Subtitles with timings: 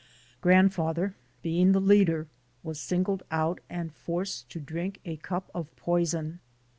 [0.41, 1.13] Grandfather,
[1.43, 2.25] being the leader,
[2.63, 6.39] was singled out and forced to drink a cup of poison.